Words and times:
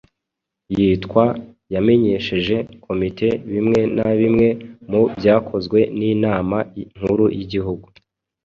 yitwa 0.75 1.23
yamenyesheje 1.73 2.55
Komite 2.85 3.27
bimwe 3.51 3.79
na 3.95 4.07
bimwe 4.19 4.47
mu 4.89 5.01
byakozwe 5.17 5.79
n'Inama 5.97 6.57
Nkuru 6.97 7.25
yIgihugu 7.37 7.87